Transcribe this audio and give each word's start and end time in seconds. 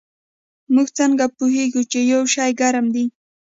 موږ 0.73 0.87
څنګه 0.97 1.25
پوهیږو 1.37 1.81
چې 1.91 1.99
یو 2.13 2.21
شی 2.33 2.51
ګرم 2.61 2.85
دی 2.95 3.05